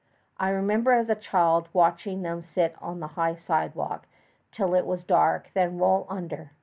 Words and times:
I 0.39 0.49
remember 0.49 0.93
as 0.93 1.09
a 1.11 1.15
child 1.15 1.69
watching 1.73 2.23
them 2.23 2.41
sit 2.41 2.73
on 2.81 3.01
the 3.01 3.09
high 3.09 3.35
sidewalk 3.35 4.07
till 4.51 4.73
it 4.73 4.87
was 4.87 5.03
dark, 5.05 5.51
then 5.53 5.77
roll 5.77 6.07
under. 6.09 6.53